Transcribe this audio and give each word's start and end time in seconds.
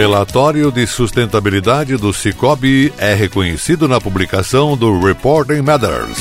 Relatório 0.00 0.72
de 0.72 0.86
sustentabilidade 0.86 1.94
do 1.98 2.10
Cicobi 2.10 2.90
é 2.96 3.12
reconhecido 3.12 3.86
na 3.86 4.00
publicação 4.00 4.74
do 4.74 4.98
Reporting 4.98 5.60
Matters. 5.60 6.16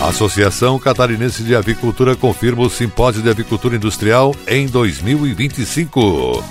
Associação 0.00 0.76
Catarinense 0.76 1.44
de 1.44 1.54
Avicultura 1.54 2.16
confirma 2.16 2.62
o 2.62 2.68
Simpósio 2.68 3.22
de 3.22 3.30
Avicultura 3.30 3.76
Industrial 3.76 4.34
em 4.44 4.66
2025. 4.66 6.42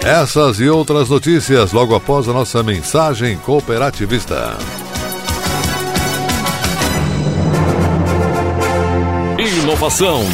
Essas 0.00 0.58
e 0.58 0.68
outras 0.68 1.08
notícias 1.08 1.70
logo 1.70 1.94
após 1.94 2.28
a 2.28 2.32
nossa 2.32 2.60
mensagem 2.60 3.38
cooperativista. 3.38 4.58
Inovação 9.38 10.24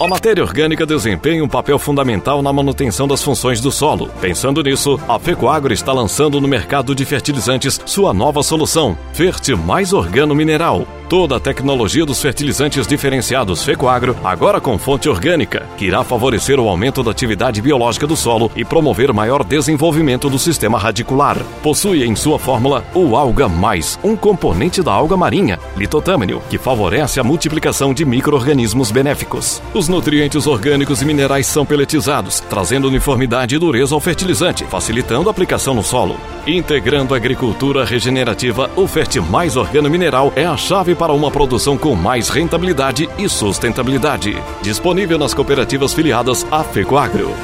a 0.00 0.08
matéria 0.08 0.42
orgânica 0.42 0.84
desempenha 0.84 1.44
um 1.44 1.48
papel 1.48 1.78
fundamental 1.78 2.42
na 2.42 2.52
manutenção 2.52 3.06
das 3.06 3.22
funções 3.22 3.60
do 3.60 3.70
solo. 3.70 4.10
Pensando 4.20 4.62
nisso, 4.62 5.00
a 5.08 5.18
Fecoagro 5.18 5.72
está 5.72 5.92
lançando 5.92 6.40
no 6.40 6.48
mercado 6.48 6.94
de 6.94 7.04
fertilizantes 7.04 7.80
sua 7.86 8.12
nova 8.12 8.42
solução, 8.42 8.98
Ferte 9.12 9.54
Mais 9.54 9.92
Organo 9.92 10.34
Mineral. 10.34 10.86
Toda 11.08 11.36
a 11.36 11.40
tecnologia 11.40 12.06
dos 12.06 12.22
fertilizantes 12.22 12.86
diferenciados 12.86 13.62
Fecoagro, 13.62 14.16
agora 14.24 14.58
com 14.58 14.78
fonte 14.78 15.06
orgânica, 15.06 15.68
que 15.76 15.84
irá 15.84 16.02
favorecer 16.02 16.58
o 16.58 16.66
aumento 16.66 17.02
da 17.02 17.10
atividade 17.10 17.60
biológica 17.60 18.06
do 18.06 18.16
solo 18.16 18.50
e 18.56 18.64
promover 18.64 19.12
maior 19.12 19.44
desenvolvimento 19.44 20.30
do 20.30 20.38
sistema 20.38 20.78
radicular. 20.78 21.36
Possui 21.62 22.04
em 22.04 22.16
sua 22.16 22.38
fórmula 22.38 22.82
o 22.94 23.16
Alga 23.16 23.48
Mais, 23.48 23.98
um 24.02 24.16
componente 24.16 24.82
da 24.82 24.92
alga 24.92 25.14
marinha, 25.14 25.58
litotâmino, 25.76 26.42
que 26.48 26.56
favorece 26.56 27.20
a 27.20 27.24
multiplicação 27.24 27.92
de 27.92 28.04
micro-organismos 28.06 28.90
benéficos. 28.90 29.62
Os 29.74 29.88
nutrientes 29.88 30.46
orgânicos 30.46 31.02
e 31.02 31.04
minerais 31.04 31.46
são 31.46 31.66
peletizados, 31.66 32.40
trazendo 32.40 32.88
uniformidade 32.88 33.54
e 33.54 33.58
dureza 33.58 33.94
ao 33.94 34.00
fertilizante, 34.00 34.64
facilitando 34.64 35.28
a 35.28 35.32
aplicação 35.32 35.74
no 35.74 35.82
solo. 35.82 36.16
Integrando 36.46 37.14
a 37.14 37.16
agricultura 37.16 37.84
regenerativa, 37.84 38.70
o 38.76 38.86
Ferte 38.86 39.20
Mais 39.20 39.56
Organo 39.56 39.88
Mineral 39.88 40.32
é 40.36 40.44
a 40.44 40.56
chave 40.56 40.93
para 40.94 41.12
uma 41.12 41.30
produção 41.30 41.76
com 41.76 41.94
mais 41.94 42.28
rentabilidade 42.28 43.08
e 43.18 43.28
sustentabilidade. 43.28 44.36
Disponível 44.62 45.18
nas 45.18 45.34
cooperativas 45.34 45.92
filiadas 45.92 46.46
à 46.50 46.62
FECOAGRO. 46.62 47.34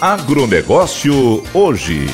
Agronegócio 0.00 1.44
hoje. 1.54 2.06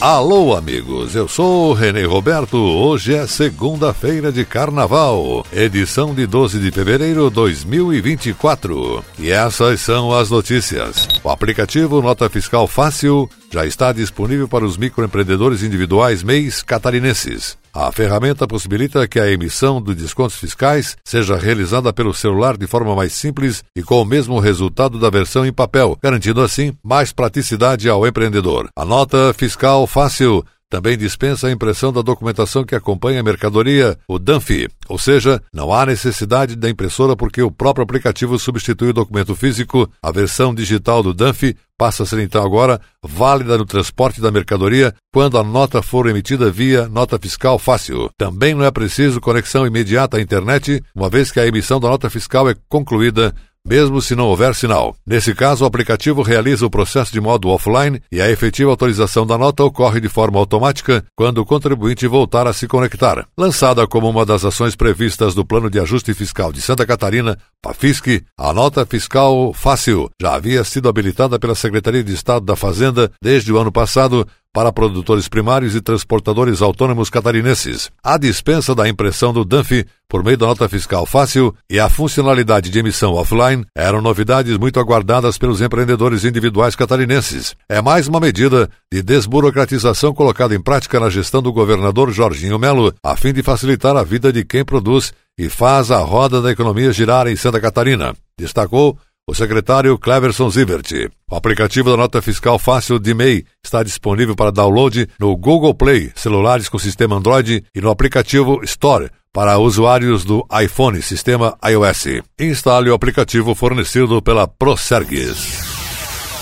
Alô, 0.00 0.54
amigos, 0.54 1.14
eu 1.14 1.26
sou 1.26 1.72
Renê 1.72 2.04
Roberto. 2.04 2.58
Hoje 2.58 3.14
é 3.14 3.26
segunda-feira 3.26 4.30
de 4.30 4.44
carnaval, 4.44 5.44
edição 5.50 6.14
de 6.14 6.26
12 6.26 6.58
de 6.58 6.70
fevereiro 6.70 7.28
de 7.28 7.34
2024. 7.34 9.02
E 9.18 9.30
essas 9.30 9.80
são 9.80 10.12
as 10.12 10.30
notícias. 10.30 11.08
O 11.24 11.30
aplicativo 11.30 12.02
Nota 12.02 12.28
Fiscal 12.28 12.66
Fácil 12.66 13.28
já 13.50 13.64
está 13.64 13.92
disponível 13.92 14.48
para 14.48 14.64
os 14.64 14.76
microempreendedores 14.76 15.62
individuais 15.62 16.22
MEIs 16.22 16.62
catarinenses. 16.62 17.56
A 17.72 17.92
ferramenta 17.92 18.46
possibilita 18.46 19.06
que 19.06 19.20
a 19.20 19.30
emissão 19.30 19.82
de 19.82 19.94
descontos 19.94 20.36
fiscais 20.36 20.96
seja 21.04 21.36
realizada 21.36 21.92
pelo 21.92 22.14
celular 22.14 22.56
de 22.56 22.66
forma 22.66 22.96
mais 22.96 23.12
simples 23.12 23.62
e 23.76 23.82
com 23.82 24.00
o 24.00 24.04
mesmo 24.04 24.38
resultado 24.38 24.98
da 24.98 25.10
versão 25.10 25.44
em 25.44 25.52
papel, 25.52 25.98
garantindo 26.02 26.40
assim 26.40 26.72
mais 26.82 27.12
praticidade 27.12 27.86
ao 27.86 28.06
empreendedor. 28.06 28.70
A 28.74 28.82
nota 28.82 29.34
fiscal 29.36 29.86
fácil 29.86 30.42
também 30.76 30.98
dispensa 30.98 31.46
a 31.46 31.50
impressão 31.50 31.90
da 31.90 32.02
documentação 32.02 32.62
que 32.62 32.74
acompanha 32.74 33.20
a 33.20 33.22
mercadoria, 33.22 33.96
o 34.06 34.18
DANF, 34.18 34.68
ou 34.90 34.98
seja, 34.98 35.40
não 35.50 35.72
há 35.72 35.86
necessidade 35.86 36.54
da 36.54 36.68
impressora 36.68 37.16
porque 37.16 37.40
o 37.40 37.50
próprio 37.50 37.82
aplicativo 37.82 38.38
substitui 38.38 38.90
o 38.90 38.92
documento 38.92 39.34
físico. 39.34 39.90
A 40.02 40.12
versão 40.12 40.54
digital 40.54 41.02
do 41.02 41.14
DANF 41.14 41.56
passa 41.78 42.02
a 42.02 42.06
ser 42.06 42.18
então 42.20 42.44
agora 42.44 42.78
válida 43.02 43.56
no 43.56 43.64
transporte 43.64 44.20
da 44.20 44.30
mercadoria 44.30 44.94
quando 45.10 45.38
a 45.38 45.42
nota 45.42 45.80
for 45.80 46.06
emitida 46.10 46.50
via 46.50 46.86
nota 46.90 47.18
fiscal 47.18 47.58
fácil. 47.58 48.10
Também 48.18 48.54
não 48.54 48.62
é 48.62 48.70
preciso 48.70 49.18
conexão 49.18 49.66
imediata 49.66 50.18
à 50.18 50.20
internet, 50.20 50.84
uma 50.94 51.08
vez 51.08 51.32
que 51.32 51.40
a 51.40 51.46
emissão 51.46 51.80
da 51.80 51.88
nota 51.88 52.10
fiscal 52.10 52.50
é 52.50 52.54
concluída 52.68 53.34
mesmo 53.66 54.00
se 54.00 54.14
não 54.14 54.26
houver 54.26 54.54
sinal. 54.54 54.96
Nesse 55.06 55.34
caso, 55.34 55.64
o 55.64 55.66
aplicativo 55.66 56.22
realiza 56.22 56.64
o 56.64 56.70
processo 56.70 57.12
de 57.12 57.20
modo 57.20 57.48
offline 57.48 58.00
e 58.10 58.20
a 58.20 58.30
efetiva 58.30 58.70
autorização 58.70 59.26
da 59.26 59.36
nota 59.36 59.64
ocorre 59.64 60.00
de 60.00 60.08
forma 60.08 60.38
automática 60.38 61.04
quando 61.16 61.38
o 61.38 61.44
contribuinte 61.44 62.06
voltar 62.06 62.46
a 62.46 62.52
se 62.52 62.68
conectar. 62.68 63.26
Lançada 63.36 63.86
como 63.86 64.08
uma 64.08 64.24
das 64.24 64.44
ações 64.44 64.76
previstas 64.76 65.34
do 65.34 65.44
Plano 65.44 65.68
de 65.68 65.80
Ajuste 65.80 66.14
Fiscal 66.14 66.52
de 66.52 66.62
Santa 66.62 66.86
Catarina, 66.86 67.36
PAFISC, 67.60 68.22
a 68.38 68.52
nota 68.52 68.86
fiscal 68.86 69.52
fácil 69.52 70.08
já 70.20 70.34
havia 70.34 70.62
sido 70.62 70.88
habilitada 70.88 71.38
pela 71.38 71.54
Secretaria 71.54 72.04
de 72.04 72.14
Estado 72.14 72.46
da 72.46 72.54
Fazenda 72.54 73.10
desde 73.20 73.52
o 73.52 73.58
ano 73.58 73.72
passado 73.72 74.26
para 74.56 74.72
produtores 74.72 75.28
primários 75.28 75.74
e 75.74 75.82
transportadores 75.82 76.62
autônomos 76.62 77.10
catarinenses. 77.10 77.90
A 78.02 78.16
dispensa 78.16 78.74
da 78.74 78.88
impressão 78.88 79.30
do 79.30 79.44
DANF 79.44 79.84
por 80.08 80.24
meio 80.24 80.38
da 80.38 80.46
nota 80.46 80.66
fiscal 80.66 81.04
fácil 81.04 81.54
e 81.68 81.78
a 81.78 81.90
funcionalidade 81.90 82.70
de 82.70 82.78
emissão 82.78 83.12
offline 83.12 83.66
eram 83.76 84.00
novidades 84.00 84.56
muito 84.56 84.80
aguardadas 84.80 85.36
pelos 85.36 85.60
empreendedores 85.60 86.24
individuais 86.24 86.74
catarinenses. 86.74 87.54
É 87.68 87.82
mais 87.82 88.08
uma 88.08 88.18
medida 88.18 88.70
de 88.90 89.02
desburocratização 89.02 90.14
colocada 90.14 90.54
em 90.54 90.62
prática 90.62 90.98
na 90.98 91.10
gestão 91.10 91.42
do 91.42 91.52
governador 91.52 92.10
Jorginho 92.10 92.58
Melo, 92.58 92.94
a 93.04 93.14
fim 93.14 93.34
de 93.34 93.42
facilitar 93.42 93.94
a 93.94 94.04
vida 94.04 94.32
de 94.32 94.42
quem 94.42 94.64
produz 94.64 95.12
e 95.38 95.50
faz 95.50 95.90
a 95.90 95.98
roda 95.98 96.40
da 96.40 96.50
economia 96.50 96.92
girar 96.92 97.26
em 97.26 97.36
Santa 97.36 97.60
Catarina. 97.60 98.14
Destacou 98.38 98.98
o 99.28 99.34
secretário 99.34 99.98
Cleverson 99.98 100.48
Zivert. 100.48 101.10
O 101.28 101.34
aplicativo 101.34 101.90
da 101.90 101.96
Nota 101.96 102.22
Fiscal 102.22 102.58
Fácil 102.60 102.98
de 102.98 103.12
MEI 103.12 103.44
está 103.62 103.82
disponível 103.82 104.36
para 104.36 104.52
download 104.52 105.08
no 105.18 105.36
Google 105.36 105.74
Play, 105.74 106.12
celulares 106.14 106.68
com 106.68 106.78
sistema 106.78 107.16
Android 107.16 107.64
e 107.74 107.80
no 107.80 107.90
aplicativo 107.90 108.60
Store 108.62 109.10
para 109.32 109.58
usuários 109.58 110.24
do 110.24 110.46
iPhone, 110.62 111.02
sistema 111.02 111.58
iOS. 111.68 112.22
Instale 112.38 112.88
o 112.88 112.94
aplicativo 112.94 113.54
fornecido 113.54 114.22
pela 114.22 114.46
Prosergues. 114.46 115.65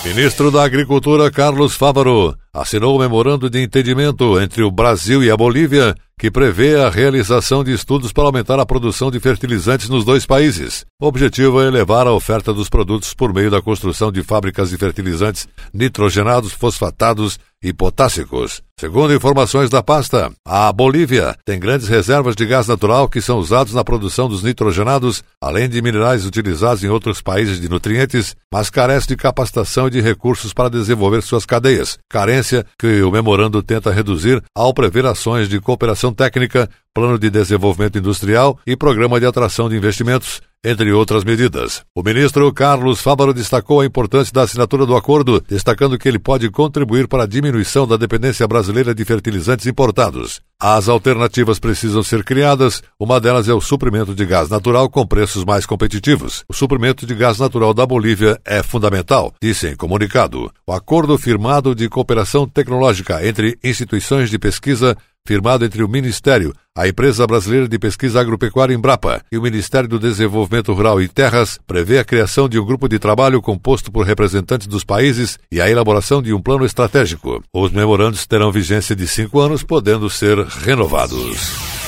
Ministro 0.04 0.50
da 0.50 0.62
Agricultura 0.62 1.30
Carlos 1.30 1.74
Fávaro 1.74 2.36
assinou 2.52 2.94
o 2.94 2.98
memorando 2.98 3.48
de 3.48 3.62
entendimento 3.62 4.38
entre 4.38 4.62
o 4.62 4.70
Brasil 4.70 5.24
e 5.24 5.30
a 5.30 5.36
Bolívia 5.36 5.94
que 6.18 6.30
prevê 6.30 6.76
a 6.76 6.90
realização 6.90 7.64
de 7.64 7.72
estudos 7.72 8.12
para 8.12 8.24
aumentar 8.24 8.60
a 8.60 8.66
produção 8.66 9.10
de 9.10 9.18
fertilizantes 9.18 9.88
nos 9.88 10.04
dois 10.04 10.26
países. 10.26 10.84
O 11.00 11.06
objetivo 11.06 11.58
é 11.60 11.68
elevar 11.68 12.06
a 12.06 12.12
oferta 12.12 12.52
dos 12.52 12.68
produtos 12.68 13.14
por 13.14 13.32
meio 13.32 13.50
da 13.50 13.62
construção 13.62 14.12
de 14.12 14.22
fábricas 14.22 14.68
de 14.68 14.76
fertilizantes 14.76 15.48
nitrogenados, 15.72 16.52
fosfatados 16.52 17.38
e 17.64 17.72
potássicos. 17.72 18.62
Segundo 18.78 19.14
informações 19.14 19.70
da 19.70 19.82
pasta, 19.82 20.30
a 20.46 20.70
Bolívia 20.70 21.34
tem 21.44 21.58
grandes 21.58 21.88
reservas 21.88 22.36
de 22.36 22.44
gás 22.44 22.68
natural 22.68 23.08
que 23.08 23.22
são 23.22 23.38
usados 23.38 23.72
na 23.72 23.82
produção 23.82 24.28
dos 24.28 24.42
nitrogenados, 24.42 25.24
além 25.40 25.68
de 25.68 25.80
minerais 25.80 26.26
utilizados 26.26 26.84
em 26.84 26.88
outros 26.88 27.22
países 27.22 27.58
de 27.58 27.68
nutrientes, 27.68 28.36
mas 28.52 28.68
carece 28.68 29.08
de 29.08 29.16
capacitação 29.16 29.86
e 29.86 29.92
de 29.92 30.00
recursos 30.00 30.52
para 30.52 30.68
desenvolver 30.68 31.22
suas 31.22 31.46
cadeias, 31.46 31.96
carência 32.10 32.66
que 32.78 33.00
o 33.02 33.10
memorando 33.10 33.62
tenta 33.62 33.90
reduzir 33.90 34.42
ao 34.54 34.74
prever 34.74 35.06
ações 35.06 35.48
de 35.48 35.58
cooperação 35.60 36.12
técnica, 36.12 36.68
plano 36.92 37.18
de 37.18 37.30
desenvolvimento 37.30 37.96
industrial 37.96 38.58
e 38.66 38.76
programa 38.76 39.18
de 39.18 39.26
atração 39.26 39.68
de 39.68 39.76
investimentos 39.76 40.42
entre 40.64 40.90
outras 40.92 41.22
medidas. 41.22 41.82
O 41.94 42.02
ministro 42.02 42.52
Carlos 42.52 43.00
Fávaro 43.00 43.34
destacou 43.34 43.80
a 43.80 43.86
importância 43.86 44.32
da 44.32 44.42
assinatura 44.42 44.86
do 44.86 44.96
acordo, 44.96 45.44
destacando 45.46 45.98
que 45.98 46.08
ele 46.08 46.18
pode 46.18 46.48
contribuir 46.50 47.06
para 47.06 47.24
a 47.24 47.26
diminuição 47.26 47.86
da 47.86 47.96
dependência 47.96 48.48
brasileira 48.48 48.94
de 48.94 49.04
fertilizantes 49.04 49.66
importados. 49.66 50.40
As 50.60 50.88
alternativas 50.88 51.58
precisam 51.58 52.02
ser 52.02 52.24
criadas, 52.24 52.82
uma 52.98 53.20
delas 53.20 53.48
é 53.48 53.52
o 53.52 53.60
suprimento 53.60 54.14
de 54.14 54.24
gás 54.24 54.48
natural 54.48 54.88
com 54.88 55.06
preços 55.06 55.44
mais 55.44 55.66
competitivos. 55.66 56.44
O 56.48 56.54
suprimento 56.54 57.04
de 57.04 57.14
gás 57.14 57.38
natural 57.38 57.74
da 57.74 57.84
Bolívia 57.84 58.40
é 58.44 58.62
fundamental, 58.62 59.34
disse 59.42 59.68
em 59.68 59.76
comunicado. 59.76 60.50
O 60.66 60.72
acordo 60.72 61.18
firmado 61.18 61.74
de 61.74 61.88
cooperação 61.88 62.48
tecnológica 62.48 63.26
entre 63.26 63.58
instituições 63.62 64.30
de 64.30 64.38
pesquisa 64.38 64.96
firmado 65.26 65.64
entre 65.64 65.82
o 65.82 65.88
Ministério, 65.88 66.54
a 66.76 66.86
Empresa 66.86 67.26
Brasileira 67.26 67.66
de 67.66 67.78
Pesquisa 67.78 68.20
Agropecuária 68.20 68.74
Embrapa 68.74 69.22
e 69.32 69.38
o 69.38 69.42
Ministério 69.42 69.88
do 69.88 69.98
Desenvolvimento 69.98 70.70
Rural 70.74 71.00
e 71.00 71.08
Terras, 71.08 71.58
prevê 71.66 71.98
a 71.98 72.04
criação 72.04 72.46
de 72.46 72.58
um 72.58 72.64
grupo 72.64 72.86
de 72.88 72.98
trabalho 72.98 73.40
composto 73.40 73.90
por 73.90 74.04
representantes 74.04 74.66
dos 74.66 74.84
países 74.84 75.38
e 75.50 75.62
a 75.62 75.70
elaboração 75.70 76.20
de 76.20 76.34
um 76.34 76.42
plano 76.42 76.66
estratégico. 76.66 77.42
Os 77.54 77.72
memorandos 77.72 78.26
terão 78.26 78.52
vigência 78.52 78.94
de 78.94 79.08
cinco 79.08 79.40
anos, 79.40 79.62
podendo 79.62 80.10
ser 80.10 80.38
renovados. 80.38 81.83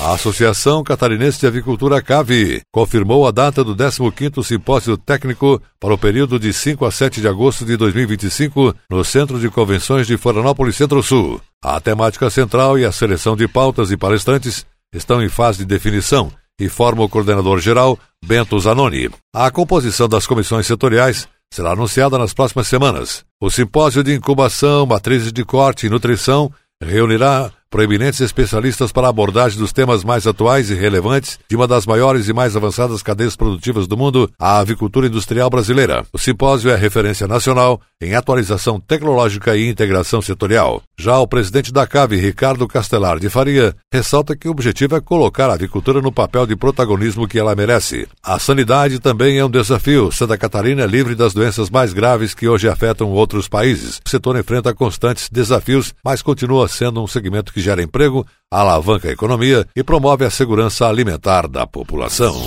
A 0.00 0.12
Associação 0.12 0.84
Catarinense 0.84 1.40
de 1.40 1.46
Avicultura 1.48 2.00
CAVI 2.00 2.62
confirmou 2.70 3.26
a 3.26 3.32
data 3.32 3.64
do 3.64 3.74
15º 3.74 4.44
Simpósio 4.44 4.96
Técnico 4.96 5.60
para 5.80 5.92
o 5.92 5.98
período 5.98 6.38
de 6.38 6.52
5 6.52 6.86
a 6.86 6.90
7 6.90 7.20
de 7.20 7.26
agosto 7.26 7.64
de 7.64 7.76
2025 7.76 8.76
no 8.88 9.04
Centro 9.04 9.40
de 9.40 9.50
Convenções 9.50 10.06
de 10.06 10.16
Florianópolis 10.16 10.76
Centro-Sul. 10.76 11.40
A 11.62 11.80
temática 11.80 12.30
central 12.30 12.78
e 12.78 12.84
a 12.84 12.92
seleção 12.92 13.34
de 13.34 13.48
pautas 13.48 13.90
e 13.90 13.96
palestrantes 13.96 14.64
estão 14.94 15.20
em 15.20 15.28
fase 15.28 15.58
de 15.58 15.64
definição, 15.64 16.30
informa 16.60 17.02
o 17.02 17.08
coordenador 17.08 17.58
geral, 17.58 17.98
Bento 18.24 18.56
Zanoni. 18.60 19.10
A 19.34 19.50
composição 19.50 20.08
das 20.08 20.28
comissões 20.28 20.68
setoriais 20.68 21.26
será 21.52 21.72
anunciada 21.72 22.16
nas 22.16 22.32
próximas 22.32 22.68
semanas. 22.68 23.24
O 23.40 23.50
simpósio 23.50 24.04
de 24.04 24.14
incubação, 24.14 24.86
matrizes 24.86 25.32
de 25.32 25.44
corte 25.44 25.86
e 25.86 25.90
nutrição 25.90 26.52
reunirá 26.80 27.50
proeminentes 27.70 28.20
especialistas 28.20 28.92
para 28.92 29.06
a 29.06 29.10
abordagem 29.10 29.58
dos 29.58 29.72
temas 29.72 30.04
mais 30.04 30.26
atuais 30.26 30.70
e 30.70 30.74
relevantes 30.74 31.38
de 31.48 31.56
uma 31.56 31.66
das 31.66 31.86
maiores 31.86 32.28
e 32.28 32.32
mais 32.32 32.56
avançadas 32.56 33.02
cadeias 33.02 33.36
produtivas 33.36 33.86
do 33.86 33.96
mundo, 33.96 34.30
a 34.38 34.58
avicultura 34.58 35.06
industrial 35.06 35.50
brasileira. 35.50 36.04
O 36.12 36.18
simpósio 36.18 36.70
é 36.70 36.76
referência 36.76 37.26
nacional 37.26 37.80
em 38.00 38.14
atualização 38.14 38.78
tecnológica 38.78 39.56
e 39.56 39.68
integração 39.68 40.22
setorial. 40.22 40.82
Já 40.98 41.18
o 41.18 41.26
presidente 41.26 41.72
da 41.72 41.86
CAVE, 41.86 42.16
Ricardo 42.16 42.66
Castelar 42.68 43.18
de 43.18 43.28
Faria, 43.28 43.74
ressalta 43.92 44.36
que 44.36 44.48
o 44.48 44.50
objetivo 44.50 44.96
é 44.96 45.00
colocar 45.00 45.50
a 45.50 45.54
avicultura 45.54 46.00
no 46.00 46.12
papel 46.12 46.46
de 46.46 46.56
protagonismo 46.56 47.26
que 47.26 47.38
ela 47.38 47.56
merece. 47.56 48.06
A 48.22 48.38
sanidade 48.38 49.00
também 49.00 49.38
é 49.38 49.44
um 49.44 49.50
desafio. 49.50 50.12
Santa 50.12 50.38
Catarina 50.38 50.82
é 50.82 50.86
livre 50.86 51.14
das 51.14 51.34
doenças 51.34 51.68
mais 51.70 51.92
graves 51.92 52.34
que 52.34 52.48
hoje 52.48 52.68
afetam 52.68 53.10
outros 53.10 53.48
países. 53.48 54.00
O 54.06 54.08
setor 54.08 54.38
enfrenta 54.38 54.74
constantes 54.74 55.28
desafios, 55.30 55.92
mas 56.04 56.22
continua 56.22 56.68
sendo 56.68 57.02
um 57.02 57.06
segmento 57.06 57.52
que 57.52 57.57
que 57.58 57.60
gera 57.60 57.82
emprego, 57.82 58.24
alavanca 58.50 59.08
a 59.08 59.12
economia 59.12 59.66
e 59.74 59.82
promove 59.82 60.24
a 60.24 60.30
segurança 60.30 60.86
alimentar 60.86 61.48
da 61.48 61.66
população. 61.66 62.40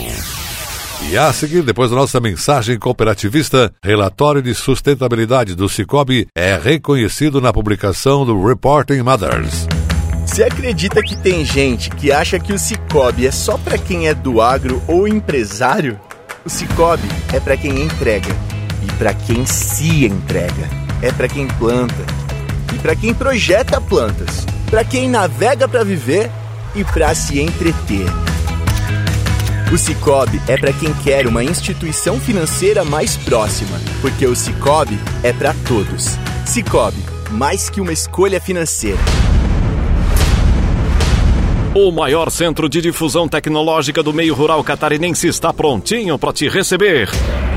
E 1.09 1.17
a 1.17 1.33
seguir, 1.33 1.63
depois 1.63 1.89
da 1.89 1.97
nossa 1.97 2.19
mensagem 2.21 2.79
cooperativista, 2.79 3.73
relatório 3.83 4.41
de 4.41 4.53
sustentabilidade 4.55 5.53
do 5.53 5.67
Cicobi 5.67 6.27
é 6.33 6.55
reconhecido 6.55 7.41
na 7.41 7.51
publicação 7.51 8.25
do 8.25 8.45
Reporting 8.45 9.01
Mothers. 9.01 9.67
Você 10.25 10.43
acredita 10.43 11.01
que 11.01 11.17
tem 11.17 11.43
gente 11.43 11.89
que 11.89 12.11
acha 12.11 12.39
que 12.39 12.53
o 12.53 12.59
Cicobi 12.59 13.27
é 13.27 13.31
só 13.31 13.57
para 13.57 13.77
quem 13.77 14.07
é 14.07 14.13
do 14.13 14.39
agro 14.39 14.81
ou 14.87 15.07
empresário? 15.07 15.99
O 16.45 16.49
Cicobi 16.49 17.07
é 17.33 17.39
para 17.39 17.57
quem 17.57 17.81
entrega 17.81 18.33
e 18.81 18.91
para 18.93 19.13
quem 19.13 19.45
se 19.45 20.05
entrega. 20.05 20.69
É 21.01 21.11
para 21.11 21.27
quem 21.27 21.47
planta 21.47 22.05
e 22.73 22.77
para 22.77 22.95
quem 22.95 23.13
projeta 23.13 23.81
plantas 23.81 24.45
para 24.71 24.85
quem 24.85 25.09
navega 25.09 25.67
para 25.67 25.83
viver 25.83 26.31
e 26.73 26.81
para 26.85 27.13
se 27.13 27.41
entreter. 27.41 28.05
O 29.69 29.77
Cicobi 29.77 30.41
é 30.47 30.57
para 30.57 30.71
quem 30.71 30.93
quer 30.93 31.27
uma 31.27 31.43
instituição 31.43 32.17
financeira 32.17 32.85
mais 32.85 33.17
próxima, 33.17 33.77
porque 33.99 34.25
o 34.25 34.33
Cicobi 34.33 34.97
é 35.23 35.33
para 35.33 35.53
todos. 35.67 36.17
Cicobi, 36.45 37.03
mais 37.31 37.69
que 37.69 37.81
uma 37.81 37.91
escolha 37.91 38.39
financeira. 38.39 38.97
O 41.75 41.91
maior 41.91 42.31
centro 42.31 42.69
de 42.69 42.81
difusão 42.81 43.27
tecnológica 43.27 44.01
do 44.01 44.13
meio 44.13 44.33
rural 44.33 44.63
catarinense 44.63 45.27
está 45.27 45.53
prontinho 45.53 46.17
para 46.17 46.31
te 46.31 46.47
receber. 46.47 47.09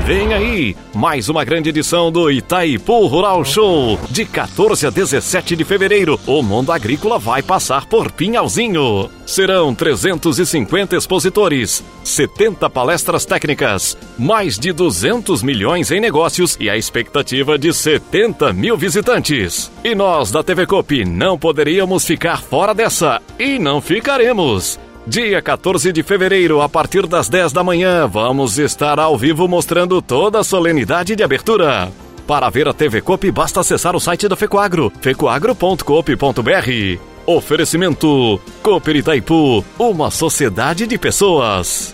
Vem 0.05 0.35
aí, 0.35 0.75
mais 0.93 1.29
uma 1.29 1.43
grande 1.43 1.69
edição 1.69 2.11
do 2.11 2.29
Itaipu 2.29 3.07
Rural 3.07 3.43
Show. 3.43 3.99
De 4.07 4.23
14 4.23 4.85
a 4.85 4.91
17 4.91 5.55
de 5.55 5.63
fevereiro, 5.65 6.19
o 6.27 6.43
mundo 6.43 6.71
agrícola 6.71 7.17
vai 7.17 7.41
passar 7.41 7.87
por 7.87 8.11
Pinhalzinho. 8.11 9.09
Serão 9.25 9.73
350 9.73 10.95
expositores, 10.95 11.83
70 12.03 12.69
palestras 12.69 13.25
técnicas, 13.25 13.97
mais 14.15 14.59
de 14.59 14.71
200 14.71 15.41
milhões 15.41 15.89
em 15.89 15.99
negócios 15.99 16.55
e 16.59 16.69
a 16.69 16.77
expectativa 16.77 17.57
de 17.57 17.73
70 17.73 18.53
mil 18.53 18.77
visitantes. 18.77 19.71
E 19.83 19.95
nós 19.95 20.29
da 20.29 20.43
TV 20.43 20.67
Cop 20.67 21.03
não 21.03 21.35
poderíamos 21.35 22.05
ficar 22.05 22.43
fora 22.43 22.75
dessa 22.75 23.19
e 23.39 23.57
não 23.57 23.81
ficaremos. 23.81 24.79
Dia 25.07 25.39
14 25.39 25.91
de 25.91 26.01
fevereiro, 26.01 26.61
a 26.61 26.67
partir 26.67 27.05
das 27.05 27.29
10 27.29 27.53
da 27.53 27.63
manhã, 27.63 28.07
vamos 28.07 28.57
estar 28.57 28.99
ao 28.99 29.15
vivo 29.15 29.47
mostrando 29.47 30.01
toda 30.01 30.39
a 30.39 30.43
solenidade 30.43 31.15
de 31.15 31.23
abertura. 31.23 31.91
Para 32.25 32.49
ver 32.49 32.67
a 32.67 32.73
TV 32.73 33.01
Coop, 33.01 33.31
basta 33.31 33.59
acessar 33.59 33.95
o 33.95 33.99
site 33.99 34.27
da 34.27 34.35
Fecoagro, 34.35 34.91
fecoagro.coop.br. 34.99 36.99
Oferecimento 37.27 38.41
Cooper 38.63 38.95
Itaipu, 38.95 39.63
uma 39.77 40.09
sociedade 40.09 40.87
de 40.87 40.97
pessoas. 40.97 41.93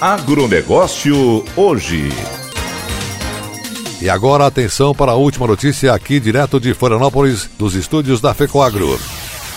Agronegócio 0.00 1.44
hoje. 1.54 2.08
E 4.00 4.08
agora 4.08 4.46
atenção 4.46 4.94
para 4.94 5.12
a 5.12 5.16
última 5.16 5.46
notícia 5.46 5.92
aqui 5.92 6.18
direto 6.18 6.58
de 6.58 6.72
Florianópolis, 6.72 7.50
dos 7.58 7.74
estúdios 7.74 8.22
da 8.22 8.32
Fecoagro. 8.32 8.98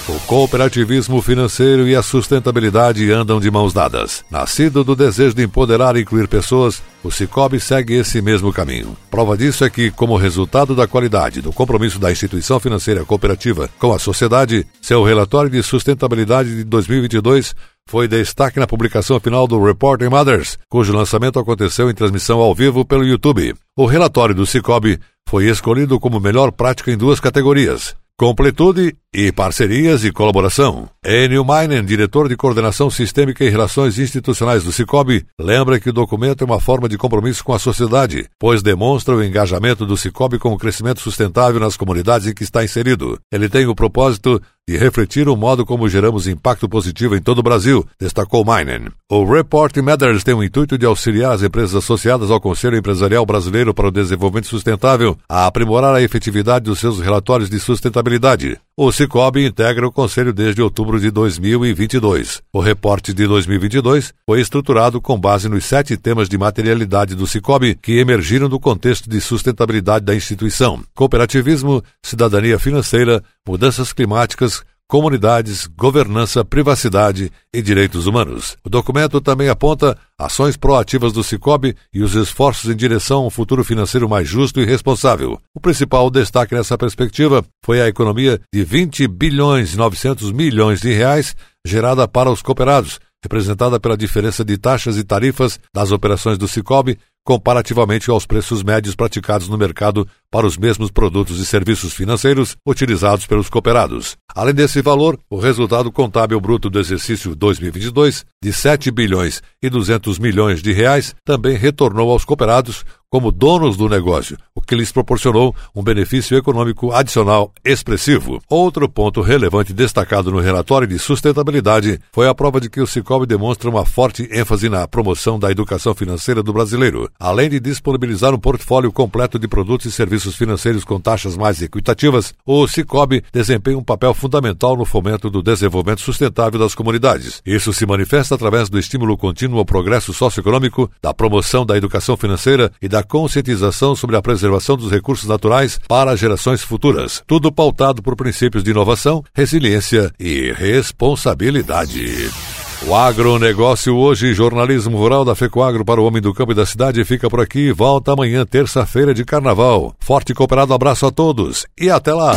O 0.09 0.17
cooperativismo 0.21 1.21
financeiro 1.21 1.85
e 1.85 1.93
a 1.93 2.01
sustentabilidade 2.01 3.11
andam 3.11 3.41
de 3.41 3.51
mãos 3.51 3.73
dadas. 3.73 4.23
Nascido 4.31 4.81
do 4.81 4.95
desejo 4.95 5.35
de 5.35 5.43
empoderar 5.43 5.97
e 5.97 6.01
incluir 6.01 6.29
pessoas, 6.29 6.81
o 7.03 7.11
Cicobi 7.11 7.59
segue 7.59 7.95
esse 7.95 8.21
mesmo 8.21 8.53
caminho. 8.53 8.95
Prova 9.11 9.35
disso 9.35 9.65
é 9.65 9.69
que, 9.69 9.91
como 9.91 10.15
resultado 10.15 10.73
da 10.73 10.87
qualidade 10.87 11.41
do 11.41 11.51
compromisso 11.51 11.99
da 11.99 12.09
instituição 12.09 12.57
financeira 12.57 13.03
cooperativa 13.03 13.69
com 13.77 13.91
a 13.91 13.99
sociedade, 13.99 14.65
seu 14.81 15.03
relatório 15.03 15.49
de 15.49 15.61
sustentabilidade 15.61 16.55
de 16.55 16.63
2022 16.63 17.53
foi 17.89 18.07
destaque 18.07 18.61
na 18.61 18.67
publicação 18.67 19.19
final 19.19 19.45
do 19.45 19.61
Reporting 19.61 20.07
Mothers, 20.07 20.57
cujo 20.69 20.95
lançamento 20.95 21.37
aconteceu 21.37 21.89
em 21.89 21.93
transmissão 21.93 22.39
ao 22.39 22.55
vivo 22.55 22.85
pelo 22.85 23.03
YouTube. 23.03 23.53
O 23.75 23.85
relatório 23.85 24.33
do 24.33 24.45
Cicobi 24.45 25.01
foi 25.27 25.49
escolhido 25.49 25.99
como 25.99 26.17
melhor 26.21 26.53
prática 26.53 26.93
em 26.93 26.97
duas 26.97 27.19
categorias: 27.19 27.93
completude 28.17 28.95
e 29.13 29.31
parcerias 29.31 30.03
e 30.03 30.11
colaboração. 30.11 30.89
Enio 31.05 31.45
Mainen, 31.45 31.83
diretor 31.83 32.27
de 32.27 32.35
coordenação 32.35 32.89
sistêmica 32.89 33.43
e 33.43 33.49
relações 33.49 33.97
institucionais 33.97 34.63
do 34.63 34.71
Cicobi, 34.71 35.25
lembra 35.39 35.79
que 35.79 35.89
o 35.89 35.93
documento 35.93 36.43
é 36.43 36.45
uma 36.45 36.59
forma 36.59 36.89
de 36.89 36.97
compromisso 36.97 37.43
com 37.43 37.53
a 37.53 37.59
sociedade, 37.59 38.27
pois 38.37 38.61
demonstra 38.61 39.15
o 39.15 39.23
engajamento 39.23 39.85
do 39.85 39.97
Cicobi 39.97 40.37
com 40.37 40.53
o 40.53 40.57
crescimento 40.57 41.01
sustentável 41.01 41.59
nas 41.59 41.77
comunidades 41.77 42.27
em 42.27 42.33
que 42.33 42.43
está 42.43 42.63
inserido. 42.63 43.19
Ele 43.31 43.49
tem 43.49 43.65
o 43.65 43.75
propósito 43.75 44.41
de 44.69 44.75
refletir 44.75 45.29
o 45.29 45.37
modo 45.37 45.65
como 45.65 45.87
geramos 45.87 46.27
impacto 46.27 46.67
positivo 46.67 47.15
em 47.15 47.21
todo 47.21 47.39
o 47.39 47.43
Brasil, 47.43 47.87
destacou 47.97 48.43
Mainen. 48.43 48.89
O 49.09 49.23
Report 49.23 49.75
Matters 49.77 50.25
tem 50.25 50.33
o 50.33 50.43
intuito 50.43 50.77
de 50.77 50.85
auxiliar 50.85 51.31
as 51.31 51.41
empresas 51.41 51.75
associadas 51.75 52.29
ao 52.29 52.41
Conselho 52.41 52.75
Empresarial 52.75 53.25
Brasileiro 53.25 53.73
para 53.73 53.87
o 53.87 53.91
Desenvolvimento 53.91 54.47
Sustentável 54.47 55.17
a 55.29 55.45
aprimorar 55.45 55.95
a 55.95 56.01
efetividade 56.01 56.65
dos 56.65 56.79
seus 56.79 56.99
relatórios 56.99 57.49
de 57.49 57.59
sustentabilidade. 57.61 58.59
O 58.79 58.91
Cicobi 58.91 59.43
integra 59.43 59.87
o 59.87 59.91
Conselho 59.91 60.31
desde 60.31 60.61
outubro 60.61 60.99
de 60.99 61.09
2022. 61.09 62.43
O 62.53 62.59
reporte 62.59 63.11
de 63.11 63.25
2022 63.25 64.13
foi 64.23 64.39
estruturado 64.39 65.01
com 65.01 65.19
base 65.19 65.49
nos 65.49 65.65
sete 65.65 65.97
temas 65.97 66.29
de 66.29 66.37
materialidade 66.37 67.15
do 67.15 67.25
Cicobi 67.25 67.73
que 67.73 67.97
emergiram 67.97 68.47
do 68.47 68.59
contexto 68.59 69.09
de 69.09 69.19
sustentabilidade 69.19 70.05
da 70.05 70.13
instituição: 70.13 70.83
cooperativismo, 70.93 71.83
cidadania 72.05 72.59
financeira, 72.59 73.23
mudanças 73.47 73.91
climáticas, 73.91 74.63
comunidades, 74.87 75.67
governança, 75.67 76.45
privacidade 76.45 77.29
e 77.53 77.61
direitos 77.61 78.07
humanos. 78.07 78.55
O 78.63 78.69
documento 78.69 79.19
também 79.19 79.49
aponta 79.49 79.97
ações 80.17 80.55
proativas 80.55 81.11
do 81.11 81.23
Cicobi 81.23 81.75
e 81.93 82.01
os 82.01 82.15
esforços 82.15 82.69
em 82.69 82.75
direção 82.75 83.23
a 83.23 83.27
um 83.27 83.29
futuro 83.29 83.63
financeiro 83.63 84.07
mais 84.07 84.27
justo 84.27 84.61
e 84.61 84.65
responsável. 84.65 85.39
O 85.53 85.59
principal 85.59 86.09
destaque 86.09 86.55
nessa 86.55 86.77
perspectiva 86.77 87.43
foi 87.63 87.81
a 87.81 87.87
economia 87.87 88.39
de 88.53 88.63
20 88.63 89.07
bilhões 89.07 89.73
e 89.73 89.77
900 89.77 90.31
milhões 90.31 90.79
de 90.79 90.93
reais 90.93 91.35
gerada 91.65 92.07
para 92.07 92.31
os 92.31 92.41
cooperados, 92.41 92.99
representada 93.21 93.79
pela 93.79 93.97
diferença 93.97 94.45
de 94.45 94.57
taxas 94.57 94.97
e 94.97 95.03
tarifas 95.03 95.59
das 95.73 95.91
operações 95.91 96.37
do 96.37 96.47
Cicobi 96.47 96.97
comparativamente 97.27 98.09
aos 98.09 98.25
preços 98.25 98.63
médios 98.63 98.95
praticados 98.95 99.49
no 99.49 99.57
mercado 99.57 100.07
para 100.31 100.45
os 100.45 100.57
mesmos 100.57 100.91
produtos 100.91 101.39
e 101.39 101.45
serviços 101.45 101.93
financeiros 101.93 102.55
utilizados 102.65 103.25
pelos 103.25 103.49
cooperados. 103.49 104.17
Além 104.35 104.53
desse 104.53 104.81
valor, 104.81 105.17
o 105.29 105.39
resultado 105.39 105.91
contábil 105.91 106.39
bruto 106.39 106.69
do 106.69 106.79
exercício 106.79 107.35
2022, 107.35 108.25
de 108.43 108.53
7 108.53 108.91
bilhões 108.91 109.41
e 109.63 109.69
200 109.69 110.19
milhões 110.19 110.61
de 110.61 110.73
reais, 110.73 111.15
também 111.25 111.57
retornou 111.57 112.11
aos 112.11 112.25
cooperados 112.25 112.83
como 113.09 113.31
donos 113.31 113.77
do 113.77 113.87
negócio, 113.87 114.37
o 114.53 114.59
que 114.59 114.75
lhes 114.75 114.91
proporcionou 114.91 115.55
um 115.73 115.81
benefício 115.81 116.37
econômico 116.37 116.91
adicional 116.91 117.53
expressivo. 117.63 118.41
Outro 118.49 118.89
ponto 118.89 119.21
relevante 119.21 119.71
destacado 119.71 120.29
no 120.29 120.41
relatório 120.41 120.85
de 120.85 120.99
sustentabilidade 120.99 122.01
foi 122.11 122.27
a 122.27 122.35
prova 122.35 122.59
de 122.59 122.69
que 122.69 122.81
o 122.81 122.87
Cicobi 122.87 123.25
demonstra 123.25 123.69
uma 123.69 123.85
forte 123.85 124.27
ênfase 124.29 124.67
na 124.67 124.85
promoção 124.89 125.39
da 125.39 125.49
educação 125.49 125.95
financeira 125.95 126.43
do 126.43 126.51
brasileiro, 126.51 127.09
além 127.17 127.49
de 127.49 127.61
disponibilizar 127.61 128.35
um 128.35 128.39
portfólio 128.39 128.91
completo 128.91 129.39
de 129.39 129.47
produtos 129.47 129.85
e 129.85 129.91
serviços 129.91 130.16
financeiros 130.35 130.83
com 130.83 130.99
taxas 130.99 131.37
mais 131.37 131.61
equitativas. 131.61 132.33
O 132.45 132.67
Cicobi 132.67 133.23
desempenha 133.31 133.77
um 133.77 133.83
papel 133.83 134.13
fundamental 134.13 134.75
no 134.75 134.85
fomento 134.85 135.29
do 135.29 135.41
desenvolvimento 135.41 136.01
sustentável 136.01 136.59
das 136.59 136.73
comunidades. 136.73 137.41
Isso 137.45 137.73
se 137.73 137.85
manifesta 137.85 138.35
através 138.35 138.69
do 138.69 138.79
estímulo 138.79 139.17
contínuo 139.17 139.59
ao 139.59 139.65
progresso 139.65 140.13
socioeconômico, 140.13 140.89
da 141.01 141.13
promoção 141.13 141.65
da 141.65 141.77
educação 141.77 142.17
financeira 142.17 142.71
e 142.81 142.87
da 142.87 143.03
conscientização 143.03 143.95
sobre 143.95 144.15
a 144.15 144.21
preservação 144.21 144.75
dos 144.75 144.91
recursos 144.91 145.27
naturais 145.27 145.79
para 145.87 146.15
gerações 146.15 146.61
futuras. 146.61 147.23
Tudo 147.27 147.51
pautado 147.51 148.01
por 148.01 148.15
princípios 148.15 148.63
de 148.63 148.71
inovação, 148.71 149.23
resiliência 149.33 150.11
e 150.19 150.51
responsabilidade. 150.51 152.56
O 152.87 152.95
agronegócio 152.95 153.97
hoje, 153.97 154.33
jornalismo 154.33 154.97
rural 154.97 155.25
da 155.25 155.35
FECOAGro 155.35 155.83
para 155.83 155.99
o 155.99 156.05
homem 156.05 156.21
do 156.21 156.33
campo 156.33 156.53
e 156.53 156.55
da 156.55 156.65
cidade 156.65 157.03
fica 157.03 157.29
por 157.29 157.41
aqui. 157.41 157.69
Volta 157.69 158.13
amanhã, 158.13 158.45
terça-feira 158.45 159.13
de 159.13 159.25
carnaval. 159.25 159.93
Forte 159.99 160.31
e 160.31 160.33
cooperado 160.33 160.73
abraço 160.73 161.05
a 161.05 161.11
todos 161.11 161.65
e 161.77 161.89
até 161.89 162.13
lá! 162.13 162.31